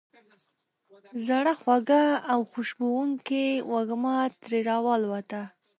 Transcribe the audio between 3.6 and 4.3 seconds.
وږمه